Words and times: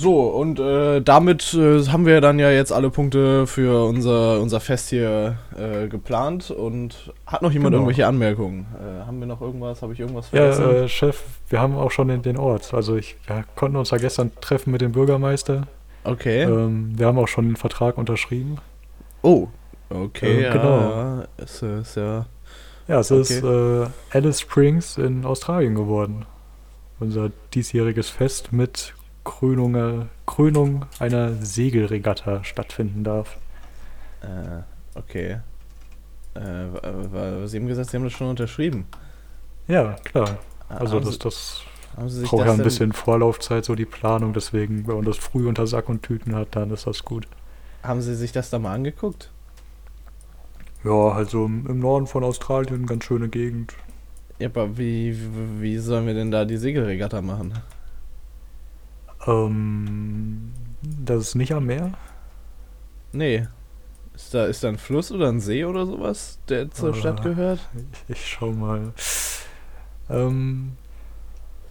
So, 0.00 0.28
und 0.28 0.58
äh, 0.58 1.02
damit 1.02 1.52
äh, 1.52 1.84
haben 1.88 2.06
wir 2.06 2.22
dann 2.22 2.38
ja 2.38 2.50
jetzt 2.50 2.72
alle 2.72 2.88
Punkte 2.88 3.46
für 3.46 3.84
unser, 3.86 4.40
unser 4.40 4.58
Fest 4.58 4.88
hier 4.88 5.36
äh, 5.58 5.88
geplant. 5.88 6.50
Und 6.50 7.12
hat 7.26 7.42
noch 7.42 7.52
jemand 7.52 7.72
Genau. 7.72 7.82
irgendwelche 7.82 8.06
Anmerkungen? 8.06 8.66
Äh, 8.80 9.04
haben 9.06 9.20
wir 9.20 9.26
noch 9.26 9.42
irgendwas? 9.42 9.82
Habe 9.82 9.92
ich 9.92 10.00
irgendwas 10.00 10.30
Ja, 10.32 10.52
vergessen? 10.52 10.84
äh, 10.84 10.88
Chef, 10.88 11.22
wir 11.50 11.60
haben 11.60 11.76
auch 11.76 11.90
schon 11.90 12.08
den, 12.08 12.22
den 12.22 12.38
Ort. 12.38 12.72
Also 12.72 12.96
ich, 12.96 13.16
wir 13.26 13.44
konnten 13.56 13.76
uns 13.76 13.90
ja 13.90 13.98
gestern 13.98 14.30
treffen 14.40 14.70
mit 14.70 14.80
dem 14.80 14.92
Bürgermeister. 14.92 15.66
okay. 16.04 16.44
Ähm, 16.44 16.92
wir 16.96 17.06
haben 17.06 17.18
auch 17.18 17.28
schon 17.28 17.44
den 17.46 17.56
Vertrag 17.56 17.98
unterschrieben. 17.98 18.56
oh, 19.20 19.48
okay, 19.90 20.38
äh, 20.38 20.42
ja, 20.44 20.52
genau. 20.52 20.80
ja. 20.80 21.24
Es 21.36 21.60
ist 21.60 21.96
ja. 21.96 22.24
Ja, 22.88 23.00
es 23.00 23.12
Okay. 23.12 23.20
ist 23.20 23.44
äh, 23.44 23.86
Alice 24.16 24.40
Springs 24.40 24.96
in 24.96 25.26
Australien 25.26 25.74
geworden. 25.74 26.24
Unser 27.00 27.30
diesjähriges 27.54 28.08
Fest 28.08 28.50
mit 28.52 28.94
Krönung, 29.30 30.08
Krönung 30.26 30.86
einer 30.98 31.32
Segelregatta 31.34 32.42
stattfinden 32.42 33.04
darf. 33.04 33.36
Äh, 34.22 34.62
okay. 34.98 35.38
Äh, 36.34 36.40
wa- 36.40 36.80
wa- 37.40 37.46
Sie 37.46 37.58
haben 37.58 37.66
gesagt, 37.68 37.90
Sie 37.90 37.96
haben 37.96 38.04
das 38.04 38.12
schon 38.12 38.28
unterschrieben. 38.28 38.86
Ja, 39.68 39.94
klar. 40.04 40.38
Also 40.68 40.96
haben 40.96 41.04
das, 41.04 41.18
das 41.18 41.62
Sie 42.06 42.24
braucht 42.24 42.46
ja 42.46 42.52
ein 42.52 42.62
bisschen 42.62 42.92
Vorlaufzeit, 42.92 43.64
so 43.64 43.74
die 43.74 43.84
Planung. 43.84 44.32
Deswegen, 44.32 44.86
wenn 44.86 44.96
man 44.96 45.04
das 45.04 45.16
früh 45.16 45.48
unter 45.48 45.66
Sack 45.66 45.88
und 45.88 46.02
Tüten 46.02 46.34
hat, 46.34 46.48
dann 46.56 46.70
ist 46.70 46.86
das 46.86 47.04
gut. 47.04 47.26
Haben 47.82 48.00
Sie 48.02 48.14
sich 48.14 48.32
das 48.32 48.50
da 48.50 48.58
mal 48.58 48.74
angeguckt? 48.74 49.30
Ja, 50.84 51.10
also 51.12 51.46
im, 51.46 51.66
im 51.66 51.78
Norden 51.78 52.06
von 52.06 52.24
Australien, 52.24 52.86
ganz 52.86 53.04
schöne 53.04 53.28
Gegend. 53.28 53.74
Ja, 54.38 54.48
aber 54.48 54.76
wie, 54.78 55.16
wie 55.60 55.76
sollen 55.78 56.06
wir 56.06 56.14
denn 56.14 56.30
da 56.30 56.44
die 56.44 56.56
Segelregatta 56.56 57.20
machen? 57.22 57.52
Ähm, 59.26 60.52
das 60.82 61.20
ist 61.28 61.34
nicht 61.34 61.52
am 61.52 61.66
Meer. 61.66 61.92
Nee. 63.12 63.46
Ist 64.14 64.34
da, 64.34 64.46
ist 64.46 64.64
da 64.64 64.68
ein 64.68 64.78
Fluss 64.78 65.10
oder 65.12 65.28
ein 65.28 65.40
See 65.40 65.64
oder 65.64 65.86
sowas, 65.86 66.38
der 66.48 66.70
zur 66.70 66.90
Äh, 66.90 66.98
Stadt 66.98 67.22
gehört? 67.22 67.60
Ich, 68.08 68.16
ich 68.16 68.26
schau 68.28 68.52
mal. 68.52 68.92
Ähm, 70.08 70.72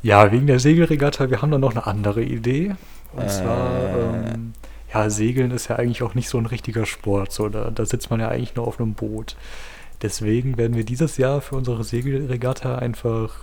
ja, 0.02 0.32
wegen 0.32 0.48
der 0.48 0.60
Segelregatta, 0.60 1.30
wir 1.30 1.42
haben 1.42 1.52
da 1.52 1.58
noch 1.58 1.72
eine 1.72 1.86
andere 1.86 2.24
Idee. 2.24 2.76
Und 3.14 3.24
Äh. 3.24 3.28
zwar, 3.28 3.70
ähm, 3.98 4.54
ja, 4.94 5.10
Segeln 5.10 5.52
ist 5.52 5.68
ja 5.68 5.76
eigentlich 5.76 6.04
auch 6.04 6.16
nicht 6.16 6.30
so 6.30 6.38
ein 6.38 6.46
richtiger 6.46 6.86
Sport. 6.86 7.32
So, 7.32 7.50
da, 7.50 7.70
da 7.72 7.86
sitzt 7.86 8.10
man 8.10 8.20
ja 8.20 8.30
eigentlich 8.30 8.56
nur 8.56 8.68
auf 8.68 8.80
einem 8.80 8.94
Boot. 8.94 9.36
Deswegen 10.02 10.58
werden 10.58 10.76
wir 10.78 10.86
dieses 10.86 11.18
Jahr 11.18 11.42
für 11.42 11.56
unsere 11.56 11.84
Segelregatta 11.84 12.78
einfach 12.78 13.36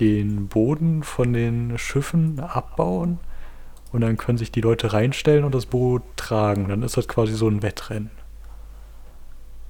den 0.00 0.48
Boden 0.48 1.02
von 1.02 1.32
den 1.32 1.78
Schiffen 1.78 2.40
abbauen 2.40 3.18
und 3.92 4.00
dann 4.02 4.16
können 4.16 4.38
sich 4.38 4.52
die 4.52 4.60
Leute 4.60 4.92
reinstellen 4.92 5.44
und 5.44 5.54
das 5.54 5.66
Boot 5.66 6.02
tragen. 6.16 6.68
Dann 6.68 6.82
ist 6.82 6.96
das 6.96 7.08
quasi 7.08 7.34
so 7.34 7.48
ein 7.48 7.62
Wettrennen. 7.62 8.10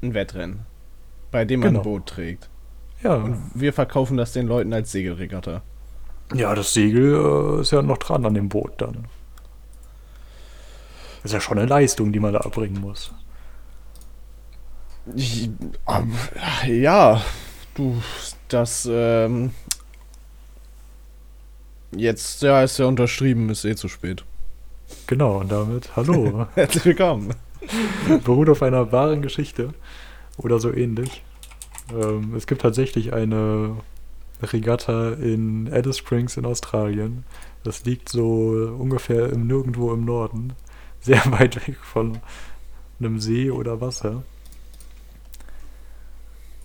Ein 0.02 0.14
Wettrennen. 0.14 0.66
Bei 1.30 1.44
dem 1.44 1.60
man 1.60 1.70
Genau. 1.70 1.80
ein 1.80 1.84
Boot 1.84 2.06
trägt. 2.06 2.48
Ja, 3.02 3.14
Und 3.14 3.50
wir 3.54 3.72
verkaufen 3.72 4.16
das 4.16 4.32
den 4.32 4.47
Leuten 4.47 4.72
als 4.72 4.91
Segelregatta. 4.92 5.62
Ja, 6.34 6.54
das 6.54 6.72
Segel 6.74 7.14
äh, 7.14 7.60
ist 7.60 7.70
ja 7.70 7.82
noch 7.82 7.98
dran 7.98 8.24
an 8.27 8.34
dem 8.34 8.48
Boot 8.48 8.72
dann. 8.78 9.06
Das 11.22 11.27
ist 11.27 11.32
ja 11.32 11.41
schon 11.41 11.58
eine 11.58 11.69
Leistung, 11.69 12.12
die 12.12 12.20
man 12.20 12.32
da 12.32 12.41
erbringen 12.41 12.80
muss. 12.80 13.12
Ich, 15.14 15.50
ähm, 15.88 16.12
ja, 16.66 17.20
du, 17.74 18.02
das, 18.48 18.88
ähm, 18.91 19.50
jetzt, 21.98 22.42
ja, 22.42 22.62
ist 22.62 22.78
ja 22.78 22.86
unterschrieben, 22.86 23.48
ist 23.50 23.64
eh 23.64 23.75
zu 23.75 23.89
spät. 23.89 24.25
Genau, 25.06 25.39
und 25.41 25.50
damit, 25.50 25.97
hallo, 25.97 26.47
Herzlich 26.55 26.84
willkommen. 26.84 27.34
beruht 28.25 28.48
auf 28.48 28.62
einer 28.62 28.92
wahren 28.92 29.22
Geschichte 29.22 29.75
oder 30.36 30.58
so 30.61 30.72
ähnlich. 30.72 31.22
Ähm, 31.93 32.34
es 32.37 32.47
gibt 32.47 32.62
tatsächlich 32.62 33.12
eine 33.12 33.76
Regatta 34.43 35.12
in 35.12 35.69
Alice 35.72 35.98
Springs 35.98 36.37
in 36.37 36.44
Australien. 36.44 37.25
Das 37.65 37.84
liegt 37.84 38.09
so 38.09 38.75
ungefähr 38.78 39.31
im 39.31 39.47
Nirgendwo 39.47 39.93
im 39.93 40.04
Norden, 40.04 40.53
sehr 41.00 41.25
weit 41.32 41.66
weg 41.66 41.78
von 41.82 42.19
einem 43.00 43.19
See 43.19 43.50
oder 43.50 43.81
Wasser. 43.81 44.22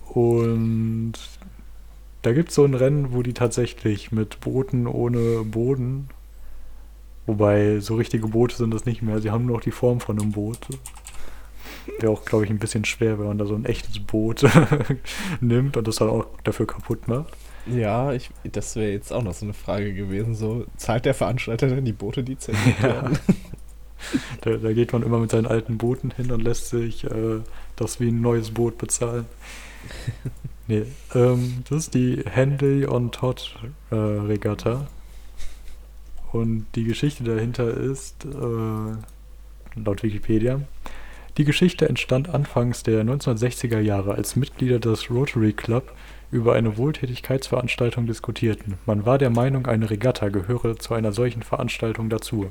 Und 0.08 1.14
da 2.22 2.32
gibt 2.32 2.50
es 2.50 2.54
so 2.54 2.64
ein 2.64 2.74
Rennen, 2.74 3.12
wo 3.12 3.22
die 3.22 3.34
tatsächlich 3.34 4.12
mit 4.12 4.40
Booten 4.40 4.86
ohne 4.86 5.44
Boden, 5.44 6.08
wobei 7.26 7.80
so 7.80 7.96
richtige 7.96 8.28
Boote 8.28 8.56
sind 8.56 8.72
das 8.72 8.86
nicht 8.86 9.02
mehr, 9.02 9.20
sie 9.20 9.30
haben 9.30 9.46
nur 9.46 9.56
noch 9.56 9.64
die 9.64 9.72
Form 9.72 10.00
von 10.00 10.18
einem 10.18 10.32
Boot. 10.32 10.58
Wäre 11.98 12.12
auch, 12.12 12.24
glaube 12.24 12.44
ich, 12.44 12.50
ein 12.50 12.60
bisschen 12.60 12.84
schwer, 12.84 13.18
wenn 13.18 13.26
man 13.26 13.38
da 13.38 13.44
so 13.44 13.56
ein 13.56 13.64
echtes 13.64 13.98
Boot 13.98 14.44
nimmt 15.40 15.76
und 15.76 15.88
das 15.88 15.96
dann 15.96 16.10
auch 16.10 16.26
dafür 16.44 16.66
kaputt 16.66 17.08
macht. 17.08 17.32
Ja, 17.66 18.12
ich, 18.12 18.30
das 18.44 18.76
wäre 18.76 18.90
jetzt 18.90 19.12
auch 19.12 19.22
noch 19.22 19.34
so 19.34 19.46
eine 19.46 19.52
Frage 19.52 19.92
gewesen, 19.92 20.34
so, 20.34 20.64
zahlt 20.76 21.04
der 21.04 21.14
Veranstalter 21.14 21.68
denn 21.68 21.84
die 21.84 21.92
Boote, 21.92 22.22
die 22.22 22.38
zerlegt 22.38 22.78
Ja. 22.82 23.10
Da, 24.40 24.56
da 24.56 24.72
geht 24.72 24.92
man 24.92 25.04
immer 25.04 25.18
mit 25.18 25.30
seinen 25.30 25.46
alten 25.46 25.78
Booten 25.78 26.10
hin 26.10 26.32
und 26.32 26.42
lässt 26.42 26.70
sich 26.70 27.04
äh, 27.04 27.40
das 27.76 28.00
wie 28.00 28.08
ein 28.08 28.20
neues 28.20 28.50
Boot 28.50 28.78
bezahlen. 28.78 29.26
Nee, 30.72 30.86
ähm, 31.14 31.62
das 31.68 31.78
ist 31.78 31.94
die 31.94 32.22
Henley 32.28 32.86
on 32.86 33.10
Todd 33.12 33.54
äh, 33.90 33.94
Regatta. 33.94 34.86
Und 36.32 36.66
die 36.74 36.84
Geschichte 36.84 37.24
dahinter 37.24 37.68
ist, 37.68 38.24
äh, 38.24 39.78
laut 39.78 40.02
Wikipedia, 40.02 40.60
die 41.36 41.44
Geschichte 41.44 41.88
entstand 41.88 42.28
anfangs 42.28 42.82
der 42.82 43.04
1960er 43.04 43.80
Jahre, 43.80 44.14
als 44.14 44.36
Mitglieder 44.36 44.78
des 44.78 45.10
Rotary 45.10 45.52
Club 45.52 45.92
über 46.30 46.54
eine 46.54 46.78
Wohltätigkeitsveranstaltung 46.78 48.06
diskutierten. 48.06 48.78
Man 48.86 49.04
war 49.04 49.18
der 49.18 49.30
Meinung, 49.30 49.66
eine 49.66 49.90
Regatta 49.90 50.30
gehöre 50.30 50.78
zu 50.78 50.94
einer 50.94 51.12
solchen 51.12 51.42
Veranstaltung 51.42 52.08
dazu. 52.08 52.50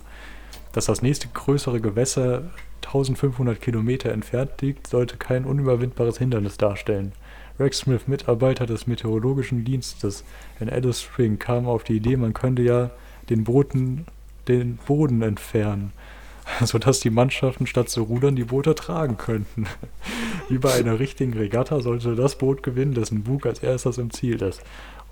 Dass 0.73 0.85
das 0.85 1.01
nächste 1.01 1.27
größere 1.27 1.81
Gewässer 1.81 2.43
1500 2.85 3.59
Kilometer 3.59 4.11
entfernt 4.11 4.61
liegt, 4.61 4.87
sollte 4.87 5.17
kein 5.17 5.45
unüberwindbares 5.45 6.17
Hindernis 6.17 6.57
darstellen. 6.57 7.13
Rex 7.61 7.79
Smith, 7.79 8.07
Mitarbeiter 8.07 8.66
des 8.66 8.88
Meteorologischen 8.88 9.63
Dienstes 9.63 10.23
in 10.59 10.69
Alice 10.69 11.01
Spring, 11.01 11.38
kam 11.38 11.67
auf 11.67 11.83
die 11.83 11.97
Idee, 11.97 12.17
man 12.17 12.33
könnte 12.33 12.63
ja 12.63 12.89
den, 13.29 13.44
Booten, 13.44 14.05
den 14.47 14.77
Boden 14.77 15.22
entfernen, 15.22 15.94
sodass 16.63 16.99
die 16.99 17.11
Mannschaften 17.11 17.67
statt 17.67 17.89
zu 17.89 18.01
rudern 18.03 18.35
die 18.35 18.45
Boote 18.45 18.73
tragen 18.73 19.17
könnten. 19.17 19.67
Wie 20.49 20.57
bei 20.57 20.73
einer 20.73 20.99
richtigen 20.99 21.33
Regatta 21.33 21.81
sollte 21.81 22.16
das 22.16 22.38
Boot 22.38 22.63
gewinnen, 22.63 22.95
dessen 22.95 23.23
Bug 23.23 23.45
als 23.45 23.59
erstes 23.59 23.99
im 23.99 24.11
Ziel 24.11 24.41
ist 24.41 24.61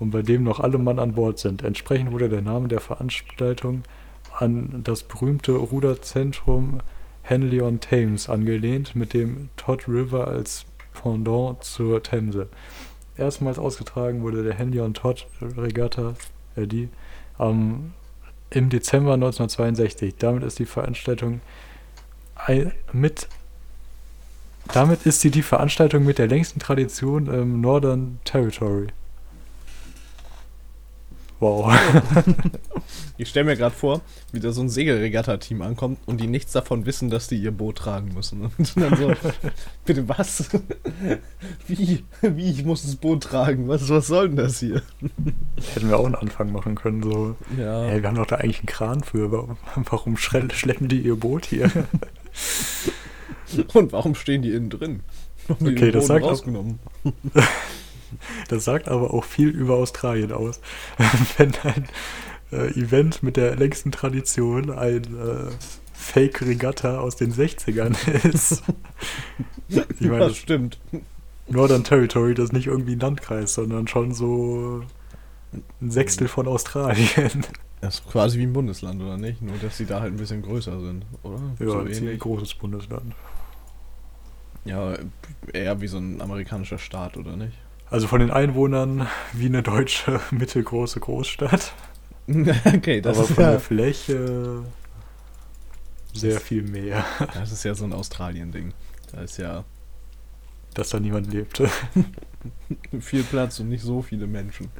und 0.00 0.10
bei 0.10 0.22
dem 0.22 0.42
noch 0.42 0.58
alle 0.58 0.78
Mann 0.78 0.98
an 0.98 1.14
Bord 1.14 1.38
sind. 1.38 1.62
Entsprechend 1.62 2.10
wurde 2.10 2.28
der 2.28 2.42
Name 2.42 2.68
der 2.68 2.80
Veranstaltung 2.80 3.84
an 4.36 4.80
das 4.82 5.04
berühmte 5.04 5.52
Ruderzentrum 5.52 6.80
Henley 7.22 7.60
on 7.62 7.78
Thames 7.80 8.28
angelehnt, 8.28 8.96
mit 8.96 9.14
dem 9.14 9.50
Todd 9.56 9.86
River 9.86 10.26
als 10.26 10.66
Pendant 10.92 11.62
zur 11.62 12.02
Themse. 12.02 12.48
Erstmals 13.16 13.58
ausgetragen 13.58 14.22
wurde 14.22 14.42
der 14.42 14.54
Henley 14.54 14.80
on 14.80 14.94
Todd 14.94 15.26
Regatta, 15.40 16.14
äh, 16.56 16.66
die, 16.66 16.88
am 17.38 17.92
im 18.50 18.68
Dezember 18.68 19.14
1962. 19.14 20.16
Damit 20.18 20.42
ist 20.42 20.58
die 20.58 20.66
Veranstaltung 20.66 21.40
mit 22.92 23.28
damit 24.72 25.04
ist 25.04 25.20
sie 25.20 25.30
die 25.30 25.42
Veranstaltung 25.42 26.04
mit 26.04 26.18
der 26.18 26.28
längsten 26.28 26.60
Tradition 26.60 27.26
im 27.26 27.60
Northern 27.60 28.18
Territory. 28.24 28.88
Wow. 31.40 31.72
Ich 33.18 33.28
stelle 33.28 33.44
mir 33.44 33.56
gerade 33.56 33.74
vor, 33.74 34.00
wie 34.32 34.40
da 34.40 34.50
so 34.50 34.62
ein 34.62 34.70
Segelregatta-Team 34.70 35.60
ankommt 35.60 35.98
und 36.06 36.22
die 36.22 36.26
nichts 36.26 36.52
davon 36.52 36.86
wissen, 36.86 37.10
dass 37.10 37.28
die 37.28 37.36
ihr 37.36 37.50
Boot 37.50 37.76
tragen 37.76 38.14
müssen. 38.14 38.40
Und 38.58 38.76
dann 38.76 38.96
so, 38.96 39.12
bitte 39.84 40.08
was? 40.08 40.48
Wie? 41.68 42.02
Wie? 42.22 42.50
Ich 42.50 42.64
muss 42.64 42.82
das 42.82 42.96
Boot 42.96 43.24
tragen? 43.24 43.68
Was, 43.68 43.90
was 43.90 44.06
soll 44.06 44.28
denn 44.28 44.36
das 44.38 44.58
hier? 44.60 44.80
Hätten 45.74 45.90
wir 45.90 45.98
auch 45.98 46.06
einen 46.06 46.14
Anfang 46.14 46.50
machen 46.50 46.76
können, 46.76 47.02
so. 47.02 47.36
Ja. 47.58 47.84
Hey, 47.84 48.00
wir 48.02 48.08
haben 48.08 48.16
doch 48.16 48.24
da 48.26 48.36
eigentlich 48.36 48.60
einen 48.60 48.66
Kran 48.68 49.02
für. 49.04 49.30
Warum, 49.74 50.16
schleppen 50.16 50.88
die 50.88 51.00
ihr 51.02 51.16
Boot 51.16 51.44
hier? 51.44 51.70
Und 53.74 53.92
warum 53.92 54.14
stehen 54.14 54.40
die 54.40 54.52
innen 54.52 54.70
drin? 54.70 55.00
Haben 55.46 55.66
die 55.66 55.72
Okay, 55.72 55.90
das 55.90 56.06
sagt 56.06 56.24
auch- 56.24 56.30
rausgenommen. 56.30 56.78
Das 58.48 58.64
sagt 58.64 58.88
aber 58.88 59.12
auch 59.14 59.24
viel 59.24 59.48
über 59.48 59.74
Australien 59.76 60.32
aus. 60.32 60.60
Wenn 61.36 61.52
ein 61.62 61.88
äh, 62.52 62.68
Event 62.78 63.22
mit 63.22 63.36
der 63.36 63.56
längsten 63.56 63.92
Tradition 63.92 64.70
ein 64.70 65.04
äh, 65.04 65.50
Fake-Regatta 65.92 66.98
aus 66.98 67.16
den 67.16 67.32
60ern 67.32 67.96
ist. 68.32 68.62
Ich 69.68 70.00
meine, 70.00 70.26
das 70.28 70.36
stimmt. 70.36 70.78
Northern 71.48 71.84
Territory, 71.84 72.34
das 72.34 72.46
ist 72.46 72.52
nicht 72.52 72.68
irgendwie 72.68 72.92
ein 72.92 73.00
Landkreis, 73.00 73.54
sondern 73.54 73.88
schon 73.88 74.14
so 74.14 74.82
ein 75.52 75.90
Sechstel 75.90 76.28
von 76.28 76.46
Australien. 76.46 77.44
Das 77.80 77.96
ist 77.96 78.08
quasi 78.08 78.38
wie 78.38 78.44
ein 78.44 78.52
Bundesland, 78.52 79.00
oder 79.00 79.16
nicht? 79.16 79.40
Nur, 79.42 79.56
dass 79.56 79.78
sie 79.78 79.86
da 79.86 80.00
halt 80.00 80.12
ein 80.12 80.18
bisschen 80.18 80.42
größer 80.42 80.80
sind, 80.80 81.04
oder? 81.22 81.40
Ja, 81.58 81.66
So 81.66 81.78
ein 81.78 81.92
ziemlich 81.92 82.20
großes 82.20 82.54
Bundesland. 82.54 83.14
Ja, 84.64 84.94
eher 85.52 85.80
wie 85.80 85.88
so 85.88 85.96
ein 85.96 86.20
amerikanischer 86.20 86.78
Staat, 86.78 87.16
oder 87.16 87.36
nicht? 87.36 87.56
Also 87.90 88.06
von 88.06 88.20
den 88.20 88.30
Einwohnern 88.30 89.08
wie 89.32 89.46
eine 89.46 89.62
deutsche 89.62 90.20
mittelgroße 90.30 91.00
Großstadt. 91.00 91.72
okay, 92.28 93.00
das 93.00 93.16
aber 93.16 93.28
ist, 93.28 93.34
von 93.34 93.44
ja, 93.44 93.50
der 93.50 93.60
Fläche 93.60 94.64
sehr 96.12 96.40
viel 96.40 96.62
mehr, 96.62 97.04
das 97.34 97.52
ist 97.52 97.64
ja 97.64 97.74
so 97.74 97.84
ein 97.84 97.92
Australien-Ding. 97.92 98.72
Da 99.12 99.22
ist 99.22 99.38
ja 99.38 99.64
dass 100.74 100.90
da 100.90 101.00
niemand 101.00 101.32
lebte. 101.32 101.68
viel 103.00 103.24
Platz 103.24 103.60
und 103.60 103.68
nicht 103.68 103.82
so 103.82 104.02
viele 104.02 104.26
Menschen. 104.26 104.70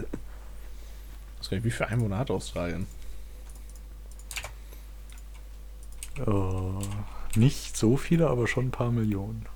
Nicht, 1.50 1.64
wie 1.64 1.70
viele 1.70 1.88
Einwohner 1.88 2.18
hat 2.18 2.30
Australien? 2.30 2.86
Äh, 6.18 7.38
nicht 7.38 7.76
so 7.76 7.96
viele, 7.96 8.28
aber 8.28 8.46
schon 8.46 8.66
ein 8.66 8.70
paar 8.70 8.92
Millionen. 8.92 9.46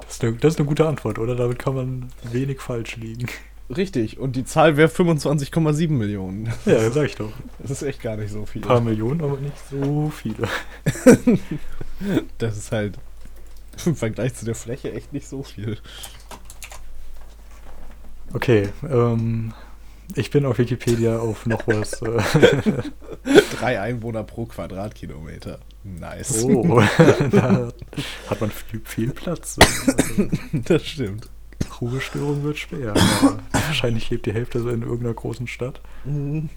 Das 0.00 0.14
ist, 0.14 0.24
eine, 0.24 0.32
das 0.34 0.54
ist 0.54 0.60
eine 0.60 0.68
gute 0.68 0.86
Antwort, 0.86 1.18
oder? 1.18 1.36
Damit 1.36 1.58
kann 1.58 1.74
man 1.74 2.10
wenig 2.24 2.60
falsch 2.60 2.96
liegen. 2.96 3.26
Richtig, 3.74 4.18
und 4.18 4.36
die 4.36 4.44
Zahl 4.44 4.76
wäre 4.76 4.88
25,7 4.88 5.90
Millionen. 5.90 6.52
Ja, 6.66 6.90
sag 6.90 7.06
ich 7.06 7.16
doch. 7.16 7.32
Das 7.58 7.70
ist 7.70 7.82
echt 7.82 8.02
gar 8.02 8.16
nicht 8.16 8.30
so 8.30 8.44
viel. 8.44 8.62
Ein 8.62 8.68
paar 8.68 8.80
Millionen, 8.80 9.22
aber 9.22 9.38
nicht 9.38 9.56
so 9.70 10.10
viele. 10.10 10.48
Das 12.38 12.58
ist 12.58 12.72
halt 12.72 12.98
im 13.86 13.94
Vergleich 13.94 14.34
zu 14.34 14.44
der 14.44 14.56
Fläche 14.56 14.92
echt 14.92 15.12
nicht 15.12 15.28
so 15.28 15.42
viel. 15.44 15.78
Okay, 18.34 18.68
ähm, 18.82 19.54
ich 20.14 20.30
bin 20.30 20.44
auf 20.46 20.58
Wikipedia 20.58 21.18
auf 21.18 21.46
noch 21.46 21.66
was. 21.66 22.00
Äh, 22.02 22.20
Drei 23.58 23.80
Einwohner 23.80 24.22
pro 24.24 24.46
Quadratkilometer. 24.46 25.58
Nice. 25.82 26.44
oh, 26.44 26.80
da 27.30 27.72
hat 28.28 28.40
man 28.40 28.50
viel, 28.50 28.80
viel 28.84 29.10
Platz. 29.10 29.58
Also, 29.58 30.28
Das 30.52 30.84
stimmt. 30.86 31.28
Ruhestörung 31.80 32.42
wird 32.44 32.58
schwer. 32.58 32.94
Wahrscheinlich 33.52 34.08
lebt 34.10 34.26
die 34.26 34.32
Hälfte 34.32 34.60
so 34.60 34.68
in 34.70 34.82
irgendeiner 34.82 35.14
großen 35.14 35.46
Stadt. 35.46 35.80
Mhm. 36.04 36.48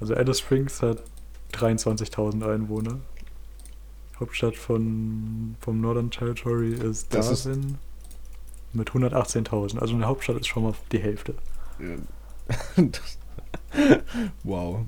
Also 0.00 0.14
Alice 0.14 0.38
Springs 0.38 0.80
hat 0.82 1.02
23.000 1.54 2.48
Einwohner. 2.54 2.98
Hauptstadt 4.18 4.54
von, 4.56 5.56
vom 5.60 5.80
Northern 5.80 6.10
Territory 6.10 6.74
ist 6.74 7.12
Das 7.14 7.30
ist- 7.30 7.46
Darwin 7.46 7.78
mit 8.72 8.90
118.000. 8.90 9.78
Also 9.78 9.94
eine 9.94 10.06
Hauptstadt 10.06 10.36
ist 10.36 10.46
schon 10.46 10.62
mal 10.62 10.74
die 10.92 11.00
Hälfte. 11.00 11.34
Wow. 14.42 14.86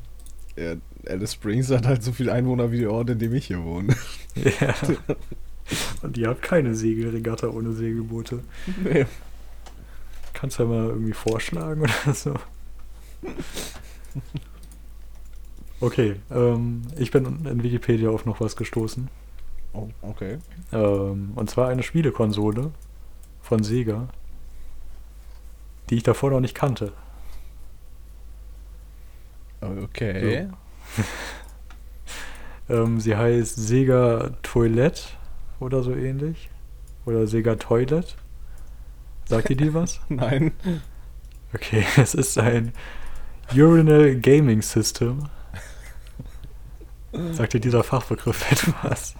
Ja, 0.56 0.74
Alice 1.06 1.34
Springs 1.34 1.70
hat 1.70 1.86
halt 1.86 2.02
so 2.02 2.10
viele 2.12 2.32
Einwohner 2.32 2.72
wie 2.72 2.80
der 2.80 2.90
Ort, 2.90 3.10
in 3.10 3.18
dem 3.18 3.34
ich 3.34 3.46
hier 3.46 3.62
wohne. 3.64 3.94
Ja. 4.34 4.74
Und 6.02 6.18
ihr 6.18 6.28
habt 6.28 6.42
keine 6.42 6.74
Segelregatta 6.74 7.48
ohne 7.48 7.72
Segelboote. 7.72 8.42
Nee. 8.82 9.06
Kannst 10.32 10.58
du 10.58 10.64
ja 10.64 10.68
mal 10.68 10.88
irgendwie 10.88 11.12
vorschlagen 11.12 11.82
oder 11.82 12.14
so. 12.14 12.34
Okay, 15.80 16.16
ähm, 16.30 16.82
ich 16.96 17.10
bin 17.10 17.46
in 17.46 17.62
Wikipedia 17.62 18.10
auf 18.10 18.24
noch 18.24 18.40
was 18.40 18.56
gestoßen. 18.56 19.08
Oh, 19.72 19.88
okay. 20.02 20.38
Ähm, 20.72 21.32
und 21.34 21.50
zwar 21.50 21.68
eine 21.68 21.82
Spielekonsole 21.82 22.70
von 23.40 23.62
Sega, 23.62 24.08
die 25.90 25.96
ich 25.96 26.02
davor 26.02 26.30
noch 26.30 26.40
nicht 26.40 26.54
kannte. 26.54 26.92
Okay. 29.62 30.48
Ähm, 32.68 33.00
sie 33.00 33.16
heißt 33.16 33.56
Sega 33.56 34.30
Toilette 34.42 35.02
oder 35.60 35.82
so 35.82 35.94
ähnlich. 35.94 36.48
Oder 37.04 37.26
Sega 37.26 37.56
Toilet. 37.56 38.16
Sagt 39.26 39.50
ihr 39.50 39.56
die 39.56 39.74
was? 39.74 40.00
Nein. 40.08 40.52
Okay, 41.52 41.84
es 41.96 42.14
ist 42.14 42.38
ein 42.38 42.72
Urinal 43.52 44.16
Gaming 44.16 44.62
System. 44.62 45.28
Sagt 47.32 47.52
dir 47.52 47.60
dieser 47.60 47.84
Fachbegriff 47.84 48.50
etwas? 48.50 49.14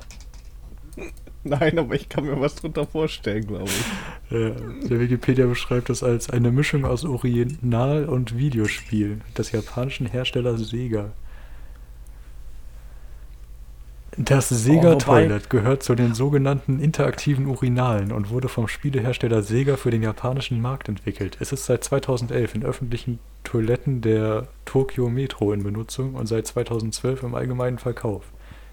Nein, 1.45 1.79
aber 1.79 1.95
ich 1.95 2.09
kann 2.09 2.25
mir 2.25 2.41
was 2.41 2.55
drunter 2.55 2.87
vorstellen, 2.87 3.47
glaube 3.47 3.65
ich. 3.69 4.37
Äh, 4.37 4.53
der 4.89 5.01
Wikipedia 5.01 5.47
beschreibt 5.47 5.91
es 5.91 6.03
als 6.03 6.31
eine 6.31 6.53
Mischung 6.53 6.85
aus 6.85 7.05
Original- 7.05 8.05
und 8.05 8.39
Videospiel 8.39 9.21
des 9.37 9.51
japanischen 9.51 10.07
Herstellers 10.07 10.61
Sega. 10.61 11.13
Das 14.19 14.51
Sega 14.51 14.93
Oh, 14.93 14.99
Toilet 14.99 15.49
gehört 15.49 15.83
zu 15.83 15.95
den 15.95 16.15
sogenannten 16.15 16.81
interaktiven 16.81 17.47
Urinalen 17.47 18.13
und 18.13 18.29
wurde 18.29 18.49
vom 18.49 18.69
Spielehersteller 18.69 19.43
Sega 19.43 19.77
für 19.77 19.91
den 19.91 20.03
japanischen 20.03 20.61
Markt 20.61 20.89
entwickelt. 20.89 21.39
Es 21.41 21.51
ist 21.51 21.65
seit 21.65 21.83
2011 21.83 22.55
in 22.55 22.63
öffentlichen 22.63 23.19
Toiletten 23.43 24.03
der 24.03 24.49
Tokyo 24.67 25.09
Metro 25.09 25.53
in 25.53 25.63
Benutzung 25.63 26.15
und 26.15 26.27
seit 26.27 26.47
2012 26.47 27.23
im 27.23 27.35
allgemeinen 27.35 27.79
Verkauf. 27.79 28.25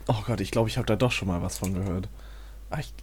Oh 0.07 0.21
Gott, 0.27 0.41
ich 0.41 0.51
glaube, 0.51 0.69
ich 0.69 0.77
habe 0.77 0.87
da 0.87 0.97
doch 0.97 1.11
schon 1.11 1.29
mal 1.29 1.41
was 1.41 1.57
von 1.59 1.73
gehört. 1.73 2.09
Ich, 2.77 2.93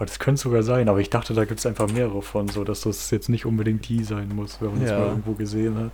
Oh, 0.00 0.04
das 0.04 0.18
könnte 0.18 0.40
sogar 0.42 0.64
sein, 0.64 0.88
aber 0.88 0.98
ich 1.00 1.08
dachte, 1.10 1.34
da 1.34 1.44
gibt 1.44 1.60
es 1.60 1.66
einfach 1.66 1.88
mehrere 1.88 2.20
von, 2.20 2.48
so 2.48 2.64
dass 2.64 2.80
das 2.80 3.12
jetzt 3.12 3.28
nicht 3.28 3.46
unbedingt 3.46 3.88
die 3.88 4.02
sein 4.02 4.28
muss, 4.34 4.60
wenn 4.60 4.72
man 4.72 4.82
es 4.82 4.90
Ja. 4.90 4.98
mal 4.98 5.06
irgendwo 5.08 5.34
gesehen 5.34 5.76
hat. 5.78 5.92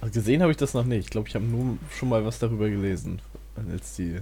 also 0.00 0.12
gesehen 0.14 0.42
habe 0.42 0.50
ich 0.50 0.56
das 0.56 0.74
noch 0.74 0.84
nicht. 0.84 1.04
Ich 1.04 1.10
glaube, 1.10 1.28
ich 1.28 1.36
habe 1.36 1.44
nur 1.44 1.76
schon 1.96 2.08
mal 2.08 2.24
was 2.24 2.40
darüber 2.40 2.68
gelesen. 2.68 3.20
Als 3.70 3.94
die. 3.94 4.18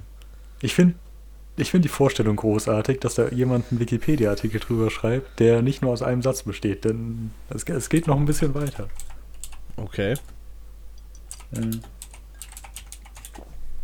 Ich 0.60 0.74
finde 0.74 0.94
ich 1.56 1.70
find 1.70 1.84
die 1.86 1.88
Vorstellung 1.88 2.36
großartig, 2.36 3.00
dass 3.00 3.14
da 3.14 3.28
jemand 3.28 3.70
einen 3.70 3.80
Wikipedia-Artikel 3.80 4.60
drüber 4.60 4.90
schreibt, 4.90 5.40
der 5.40 5.62
nicht 5.62 5.80
nur 5.80 5.92
aus 5.92 6.02
einem 6.02 6.20
Satz 6.20 6.42
besteht, 6.42 6.84
denn 6.84 7.30
es, 7.48 7.64
ge- 7.64 7.76
es 7.76 7.88
geht 7.88 8.06
noch 8.06 8.16
ein 8.18 8.26
bisschen 8.26 8.54
weiter. 8.54 8.88
Okay. 9.76 10.14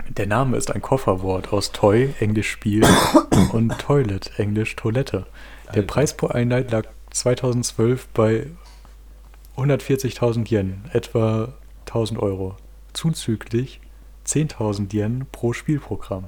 Der 0.08 0.26
Name 0.26 0.56
ist 0.56 0.70
ein 0.70 0.81
Kofferwort 0.81 1.53
aus 1.53 1.73
Toy, 1.73 2.14
Englisch 2.20 2.50
Spiel, 2.50 2.85
und 3.53 3.76
Toilet, 3.79 4.38
Englisch 4.38 4.76
Toilette. 4.76 5.26
Der 5.67 5.82
Alter. 5.82 5.82
Preis 5.82 6.17
pro 6.17 6.29
Einheit 6.29 6.70
lag 6.70 6.85
2012 7.11 8.08
bei 8.08 8.47
140.000 9.56 10.50
Yen, 10.50 10.85
etwa 10.93 11.53
1000 11.87 12.20
Euro. 12.20 12.56
Zuzüglich 12.93 13.81
10.000 14.26 14.94
Yen 14.94 15.26
pro 15.32 15.53
Spielprogramm, 15.53 16.26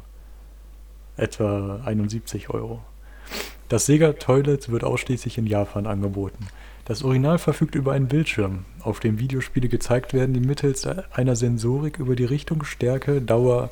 etwa 1.16 1.80
71 1.84 2.50
Euro. 2.50 2.82
Das 3.68 3.84
Sega 3.84 4.14
Toilet 4.14 4.70
wird 4.70 4.82
ausschließlich 4.82 5.36
in 5.36 5.46
Japan 5.46 5.86
angeboten. 5.86 6.46
Das 6.86 7.02
Original 7.02 7.38
verfügt 7.38 7.74
über 7.74 7.92
einen 7.92 8.08
Bildschirm, 8.08 8.64
auf 8.80 8.98
dem 8.98 9.18
Videospiele 9.18 9.68
gezeigt 9.68 10.14
werden, 10.14 10.32
die 10.32 10.40
mittels 10.40 10.86
einer 10.86 11.36
Sensorik 11.36 11.98
über 11.98 12.16
die 12.16 12.24
Richtung, 12.24 12.64
Stärke, 12.64 13.20
Dauer 13.20 13.68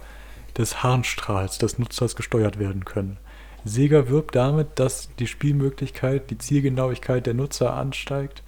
des 0.59 0.83
Harnstrahls 0.83 1.57
des 1.57 1.79
Nutzers 1.79 2.15
gesteuert 2.15 2.59
werden 2.59 2.85
können. 2.85 3.17
Sega 3.65 4.09
wirbt 4.09 4.35
damit, 4.35 4.69
dass 4.75 5.09
die 5.19 5.27
Spielmöglichkeit, 5.27 6.31
die 6.31 6.39
Zielgenauigkeit 6.39 7.27
der 7.27 7.35
Nutzer 7.35 7.73
ansteigt 7.75 8.43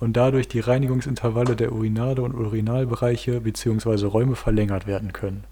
und 0.00 0.18
dadurch 0.18 0.48
die 0.48 0.60
Reinigungsintervalle 0.60 1.56
der 1.56 1.72
Urinale 1.72 2.20
und 2.20 2.34
Urinalbereiche 2.34 3.40
bzw. 3.40 4.04
Räume 4.04 4.36
verlängert 4.36 4.86
werden 4.86 5.14
können. 5.14 5.44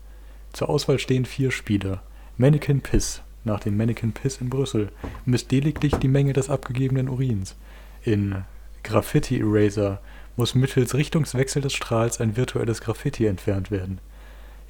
Zur 0.53 0.69
Auswahl 0.69 0.99
stehen 0.99 1.25
vier 1.25 1.51
Spiele. 1.51 2.01
Mannequin 2.37 2.83
Piss, 2.83 3.23
nach 3.45 3.61
dem 3.61 3.77
Mannequin 3.77 4.13
Piss 4.13 4.41
in 4.41 4.51
Brüssel, 4.51 4.91
misst 5.25 5.53
lediglich 5.53 5.95
die 5.97 6.09
Menge 6.09 6.33
des 6.33 6.51
abgegebenen 6.51 7.09
Urins. 7.09 7.57
In 8.05 8.45
Graffiti 8.83 9.41
Eraser 9.41 10.01
muss 10.37 10.55
mittels 10.55 10.95
Richtungswechsel 10.95 11.63
des 11.63 11.73
Strahls 11.73 12.21
ein 12.21 12.37
virtuelles 12.37 12.81
Graffiti 12.81 13.27
entfernt 13.27 13.71
werden. 13.71 13.99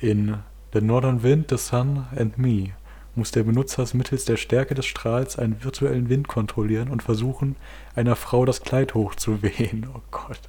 In 0.00 0.36
The 0.72 0.80
Northern 0.80 1.22
Wind, 1.22 1.50
The 1.50 1.58
Sun 1.58 2.06
and 2.16 2.38
Me 2.38 2.70
muss 3.14 3.30
der 3.30 3.42
Benutzer 3.42 3.86
mittels 3.92 4.24
der 4.24 4.36
Stärke 4.36 4.74
des 4.74 4.86
Strahls 4.86 5.38
einen 5.38 5.62
virtuellen 5.62 6.08
Wind 6.08 6.28
kontrollieren 6.28 6.88
und 6.88 7.02
versuchen, 7.02 7.56
einer 7.94 8.16
Frau 8.16 8.44
das 8.44 8.62
Kleid 8.62 8.94
hochzuwehen. 8.94 9.86
Oh 9.94 10.00
Gott. 10.10 10.40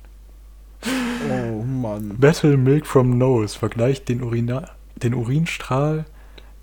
Oh 1.29 1.63
Mann. 1.63 2.17
Battle 2.17 2.57
Milk 2.57 2.85
from 2.85 3.17
Nose 3.17 3.57
vergleicht 3.57 4.09
den, 4.09 4.23
Urina 4.23 4.69
den 4.95 5.13
Urinstrahl 5.13 6.05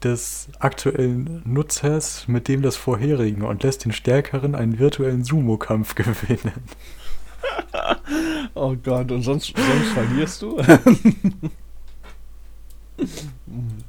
des 0.04 0.48
aktuellen 0.58 1.42
Nutzers 1.44 2.28
mit 2.28 2.48
dem 2.48 2.62
des 2.62 2.76
vorherigen 2.76 3.42
und 3.42 3.62
lässt 3.62 3.84
den 3.84 3.92
Stärkeren 3.92 4.54
einen 4.54 4.78
virtuellen 4.78 5.24
Sumo-Kampf 5.24 5.94
gewinnen. 5.96 6.52
Oh 8.54 8.76
Gott, 8.76 9.10
und 9.12 9.22
sonst, 9.22 9.54
sonst 9.56 9.92
verlierst 9.92 10.42
du? 10.42 10.60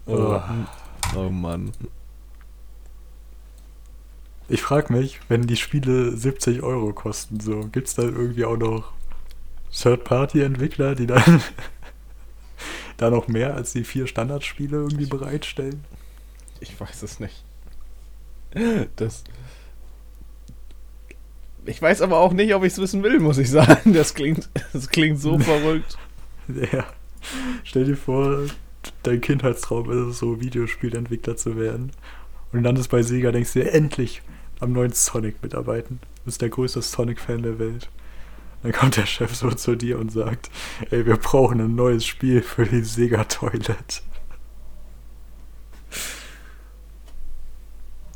oh, 0.06 0.42
oh 1.16 1.30
Mann. 1.30 1.72
Ich 4.48 4.62
frage 4.62 4.94
mich, 4.94 5.20
wenn 5.30 5.48
die 5.48 5.56
Spiele 5.56 6.16
70 6.16 6.62
Euro 6.62 6.94
kosten, 6.94 7.40
so, 7.40 7.62
gibt's 7.72 7.96
da 7.96 8.04
irgendwie 8.04 8.46
auch 8.46 8.58
noch 8.58 8.92
Third-Party-Entwickler, 9.72 10.96
die 10.96 11.08
dann 11.08 11.42
da 12.98 13.10
noch 13.10 13.28
mehr 13.28 13.56
als 13.56 13.74
die 13.74 13.84
vier 13.84 14.08
Standardspiele 14.08 14.78
irgendwie 14.78 15.06
bereitstellen? 15.08 15.84
Ich 16.62 16.80
weiß 16.80 17.04
es 17.04 17.20
nicht. 17.20 17.44
Das. 18.96 19.24
Ich 21.66 21.82
weiß 21.82 22.02
aber 22.02 22.20
auch 22.20 22.34
nicht, 22.34 22.54
ob 22.56 22.64
ich 22.64 22.74
es 22.74 22.80
wissen 22.80 23.04
will, 23.04 23.20
muss 23.20 23.38
ich 23.38 23.50
sagen. 23.50 23.94
Das 23.94 24.14
klingt, 24.14 24.50
das 24.72 24.88
klingt 24.90 25.20
so 25.20 25.38
verrückt. 25.38 25.98
Ja. 26.72 26.86
Stell 27.64 27.86
dir 27.86 27.98
vor, 27.98 28.46
dein 29.04 29.22
Kindheitstraum 29.22 29.90
ist 29.92 30.14
es 30.14 30.20
so, 30.20 30.42
Videospielentwickler 30.42 31.38
zu 31.38 31.58
werden. 31.58 31.92
Und 32.52 32.60
du 32.60 32.66
landest 32.66 32.90
bei 32.90 33.04
Sega, 33.04 33.32
denkst 33.32 33.54
dir, 33.54 33.72
endlich 33.72 34.22
am 34.60 34.74
neuen 34.74 34.92
Sonic 34.92 35.42
mitarbeiten. 35.42 36.00
Du 36.02 36.26
bist 36.26 36.42
der 36.42 36.50
größte 36.50 36.82
Sonic-Fan 36.82 37.44
der 37.44 37.60
Welt. 37.60 37.90
Dann 38.64 38.72
kommt 38.74 38.98
der 38.98 39.06
Chef 39.06 39.34
so 39.36 39.50
zu 39.52 39.76
dir 39.76 39.98
und 39.98 40.12
sagt, 40.12 40.52
ey, 40.92 41.06
wir 41.06 41.18
brauchen 41.18 41.62
ein 41.62 41.76
neues 41.76 42.06
Spiel 42.06 42.42
für 42.42 42.66
die 42.66 42.84
Sega 42.84 43.24
Toilet. 43.24 44.04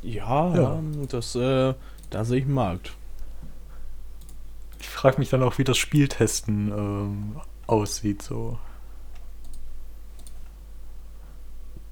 Ja, 0.06 0.56
Ja. 0.56 0.80
das, 1.10 1.36
äh, 1.36 1.74
da 2.12 2.26
sehe 2.26 2.38
ich 2.40 2.46
einen 2.46 2.54
Markt. 2.54 2.94
Ich 4.80 4.88
frage 4.88 5.18
mich 5.18 5.30
dann 5.30 5.42
auch, 5.44 5.58
wie 5.58 5.64
das 5.64 5.78
Spieltesten 5.78 6.68
ähm, 6.72 7.36
aussieht, 7.68 8.22
so. 8.22 8.60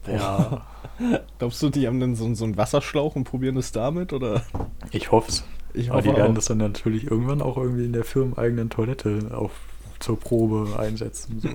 Ja, 0.07 0.61
Glaubst 1.39 1.61
du, 1.63 1.69
die 1.69 1.87
haben 1.87 1.99
dann 1.99 2.15
so, 2.15 2.31
so 2.35 2.43
einen 2.45 2.57
Wasserschlauch 2.57 3.15
und 3.15 3.23
probieren 3.23 3.57
es 3.57 3.71
damit? 3.71 4.13
Oder? 4.13 4.43
ich 4.91 5.11
hoffe 5.11 5.29
es. 5.29 5.43
Ich 5.73 5.89
Aber 5.91 6.01
die 6.03 6.09
auch. 6.09 6.17
werden 6.17 6.35
das 6.35 6.45
dann 6.45 6.59
natürlich 6.59 7.05
irgendwann 7.09 7.41
auch 7.41 7.57
irgendwie 7.57 7.85
in 7.85 7.93
der 7.93 8.03
firmeneigenen 8.03 8.69
Toilette 8.69 9.31
auf, 9.33 9.51
zur 9.99 10.19
Probe 10.19 10.77
einsetzen. 10.77 11.39
So. 11.39 11.49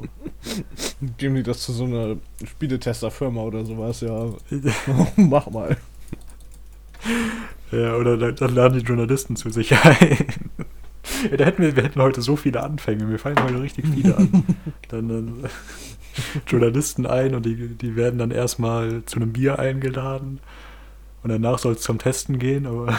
Geben 1.18 1.36
die 1.36 1.44
das 1.44 1.60
zu 1.60 1.72
so 1.72 1.84
einer 1.84 2.16
Spieletesterfirma 2.44 3.42
oder 3.42 3.64
sowas? 3.64 4.00
Ja, 4.00 4.30
mach 5.16 5.48
mal. 5.50 5.76
Ja, 7.72 7.96
oder 7.96 8.16
dann, 8.32 8.54
laden 8.54 8.78
die 8.78 8.84
Journalisten 8.84 9.36
zu 9.36 9.50
sich 9.50 9.72
ein. 9.72 10.26
Ja, 11.30 11.36
da 11.36 11.44
hätten 11.44 11.62
wir, 11.62 11.74
wir 11.74 11.84
hätten 11.84 12.02
heute 12.02 12.20
so 12.20 12.36
viele 12.36 12.62
Anfänge, 12.62 13.04
mir 13.04 13.18
fallen 13.18 13.42
heute 13.42 13.62
richtig 13.62 13.86
viele 13.86 14.16
an. 14.16 14.44
Dann, 14.88 15.08
dann 15.08 15.50
Journalisten 16.46 17.06
ein 17.06 17.34
und 17.34 17.46
die, 17.46 17.68
die 17.76 17.96
werden 17.96 18.18
dann 18.18 18.30
erstmal 18.30 19.04
zu 19.04 19.16
einem 19.16 19.32
Bier 19.32 19.58
eingeladen 19.58 20.40
und 21.22 21.30
danach 21.30 21.58
soll 21.58 21.74
es 21.74 21.80
zum 21.82 21.98
Testen 21.98 22.38
gehen, 22.38 22.66
aber 22.66 22.98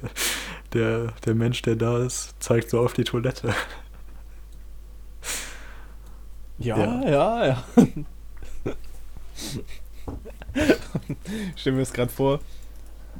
der, 0.72 1.12
der 1.24 1.34
Mensch, 1.34 1.62
der 1.62 1.76
da 1.76 1.98
ist, 1.98 2.34
zeigt 2.40 2.70
so 2.70 2.80
auf 2.80 2.92
die 2.92 3.04
Toilette. 3.04 3.54
Ja, 6.58 6.76
Ja. 6.76 7.08
ja, 7.08 7.46
ja. 7.46 7.64
Ich 11.54 11.60
stell 11.60 11.72
mir 11.74 11.80
das 11.80 11.92
gerade 11.92 12.10
vor, 12.10 12.40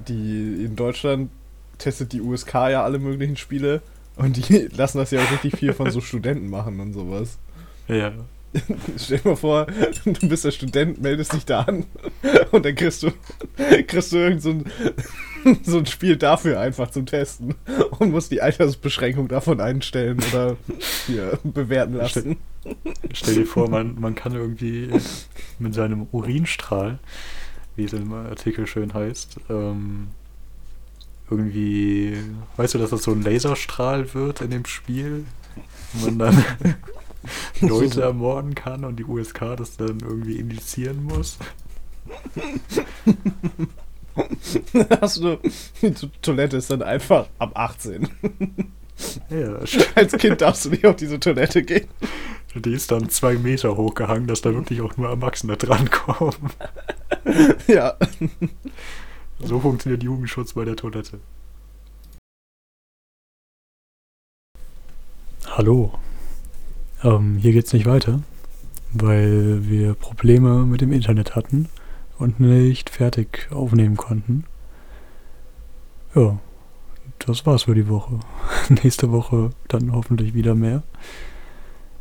die 0.08 0.64
in 0.64 0.76
Deutschland 0.76 1.30
testet 1.78 2.12
die 2.12 2.20
USK 2.20 2.54
ja 2.54 2.84
alle 2.84 2.98
möglichen 2.98 3.36
Spiele 3.36 3.82
und 4.16 4.36
die 4.36 4.68
lassen 4.76 4.98
das 4.98 5.10
ja 5.10 5.20
auch 5.22 5.32
richtig 5.32 5.56
viel 5.56 5.72
von 5.72 5.90
so 5.90 6.00
Studenten 6.00 6.48
machen 6.48 6.80
und 6.80 6.92
sowas. 6.92 7.38
Ja. 7.88 8.12
Stell 8.96 9.18
dir 9.18 9.28
mal 9.28 9.36
vor, 9.36 9.66
du 10.04 10.28
bist 10.28 10.44
der 10.44 10.50
Student, 10.50 11.00
meldest 11.00 11.32
dich 11.32 11.44
da 11.44 11.60
an 11.60 11.86
und 12.50 12.64
dann 12.64 12.74
kriegst 12.74 13.04
du, 13.04 13.12
kriegst 13.86 14.12
du 14.12 14.16
irgend 14.16 14.42
so 14.42 14.50
ein, 14.50 14.64
so 15.62 15.78
ein 15.78 15.86
Spiel 15.86 16.16
dafür 16.16 16.58
einfach 16.58 16.90
zum 16.90 17.06
Testen 17.06 17.54
und 18.00 18.10
musst 18.10 18.32
die 18.32 18.42
Altersbeschränkung 18.42 19.28
davon 19.28 19.60
einstellen 19.60 20.18
oder 20.32 20.56
hier 21.06 21.38
bewerten 21.44 21.94
lassen. 21.94 22.38
Stell 23.12 23.36
dir 23.36 23.46
vor, 23.46 23.70
man, 23.70 24.00
man 24.00 24.16
kann 24.16 24.32
irgendwie 24.32 24.90
mit 25.60 25.72
seinem 25.74 26.08
Urinstrahl, 26.10 26.98
wie 27.80 27.84
es 27.86 27.92
im 27.94 28.12
Artikel 28.12 28.66
schön 28.66 28.92
heißt, 28.92 29.36
ähm, 29.48 30.08
irgendwie, 31.30 32.18
weißt 32.56 32.74
du, 32.74 32.78
dass 32.78 32.90
das 32.90 33.04
so 33.04 33.12
ein 33.12 33.22
Laserstrahl 33.22 34.12
wird 34.14 34.40
in 34.42 34.50
dem 34.50 34.66
Spiel? 34.66 35.24
Und 35.94 36.18
man 36.18 36.18
dann 36.18 36.44
Leute 37.68 38.02
ermorden 38.02 38.54
kann 38.54 38.84
und 38.84 38.96
die 38.96 39.04
USK 39.04 39.56
das 39.56 39.76
dann 39.76 40.00
irgendwie 40.00 40.36
indizieren 40.36 41.04
muss. 41.04 41.38
Hast 45.00 45.18
du, 45.22 45.38
die 45.82 45.92
To- 45.94 46.08
Toilette 46.22 46.56
ist 46.56 46.70
dann 46.70 46.82
einfach 46.82 47.26
ab 47.38 47.52
18. 47.54 48.08
Ja, 49.30 49.58
Als 49.94 50.12
Kind 50.12 50.40
darfst 50.40 50.64
du 50.66 50.70
nicht 50.70 50.84
auf 50.84 50.96
diese 50.96 51.18
Toilette 51.20 51.62
gehen. 51.62 51.88
die 52.54 52.72
ist 52.72 52.90
dann 52.90 53.08
zwei 53.08 53.34
Meter 53.34 53.76
hochgehangen, 53.76 54.26
dass 54.26 54.42
da 54.42 54.52
wirklich 54.52 54.80
auch 54.80 54.96
nur 54.96 55.08
Erwachsene 55.08 55.56
drankommen. 55.56 56.50
Ja. 57.66 57.96
So 59.38 59.60
funktioniert 59.60 60.02
Jugendschutz 60.02 60.52
bei 60.52 60.64
der 60.64 60.76
Toilette. 60.76 61.20
Hallo. 65.46 65.92
Ähm, 67.02 67.38
hier 67.38 67.52
geht's 67.52 67.72
nicht 67.72 67.86
weiter, 67.86 68.20
weil 68.92 69.68
wir 69.68 69.94
Probleme 69.94 70.66
mit 70.66 70.80
dem 70.80 70.92
Internet 70.92 71.34
hatten 71.34 71.68
und 72.18 72.38
nicht 72.38 72.90
fertig 72.90 73.48
aufnehmen 73.50 73.96
konnten. 73.96 74.44
Ja, 76.14 76.38
das 77.18 77.46
war's 77.46 77.64
für 77.64 77.74
die 77.74 77.88
Woche. 77.88 78.20
Nächste 78.68 79.10
Woche 79.10 79.50
dann 79.68 79.92
hoffentlich 79.92 80.34
wieder 80.34 80.54
mehr. 80.54 80.82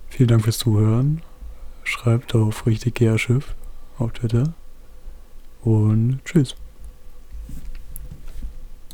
Vielen 0.10 0.30
Dank 0.30 0.44
fürs 0.44 0.58
Zuhören. 0.58 1.22
Schreibt 1.84 2.36
auf 2.36 2.66
richtig 2.66 3.00
Schiff 3.20 3.56
auf 3.98 4.12
Twitter. 4.12 4.54
Und 5.62 6.20
tschüss. 6.26 6.56